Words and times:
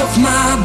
off 0.00 0.18
my 0.18 0.55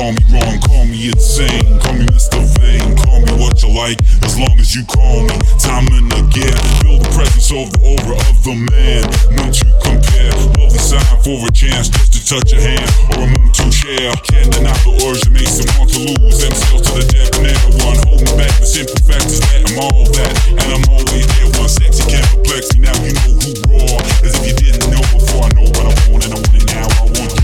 Call 0.00 0.12
me 0.12 0.18
wrong, 0.32 0.58
call 0.66 0.84
me 0.86 1.08
insane, 1.08 1.78
call 1.78 1.92
me 1.92 2.06
Mr 2.06 2.49
you 3.62 3.72
like 3.74 3.98
as 4.24 4.38
long 4.38 4.56
as 4.58 4.74
you 4.74 4.84
call 4.86 5.22
me 5.22 5.36
time 5.58 5.86
and 5.92 6.12
again. 6.12 6.56
Build 6.80 7.04
the 7.04 7.10
presence 7.12 7.50
of 7.52 7.68
the 7.72 7.80
aura 7.82 8.16
of 8.16 8.36
the 8.44 8.54
man. 8.56 9.04
No 9.36 9.44
to 9.52 9.66
compare. 9.84 10.32
Love 10.56 10.72
the 10.72 10.80
sign 10.80 11.04
for 11.20 11.36
a 11.44 11.50
chance 11.52 11.88
just 11.88 12.12
to 12.16 12.20
touch 12.24 12.52
your 12.52 12.62
hand 12.62 12.88
or 13.16 13.24
a 13.24 13.28
move 13.28 13.52
to 13.60 13.66
share. 13.68 14.12
Can't 14.24 14.48
deny 14.52 14.72
the 14.86 14.92
urge 15.04 15.20
that 15.26 15.32
makes 15.32 15.60
them 15.60 15.68
want 15.76 15.90
to 15.92 16.00
lose 16.20 16.40
themselves 16.40 16.84
to 16.88 16.92
the 17.00 17.04
death. 17.10 17.32
Never 17.42 17.70
one 17.84 17.98
holding 18.08 18.34
back 18.38 18.52
the 18.60 18.66
simple 18.66 18.96
fact 19.04 19.28
is 19.28 19.40
that 19.40 19.60
I'm 19.68 19.78
all 19.82 20.04
that 20.08 20.32
and 20.56 20.68
I'm 20.70 20.84
always 20.88 21.26
there. 21.26 21.50
One 21.60 21.68
sexy 21.68 22.04
can 22.08 22.24
perplex 22.32 22.72
me. 22.76 22.88
Now 22.88 22.96
you 23.04 23.12
know 23.12 23.30
who 23.44 23.50
raw 23.76 23.98
as 24.24 24.32
if 24.40 24.46
you 24.46 24.54
didn't 24.56 24.88
know 24.88 25.04
before. 25.12 25.44
I 25.44 25.50
know 25.52 25.68
what 25.68 25.84
I 25.84 25.92
want 26.08 26.24
and 26.24 26.32
I 26.32 26.38
want 26.38 26.56
it 26.56 26.66
now. 26.72 26.86
I 26.86 27.04
want. 27.12 27.39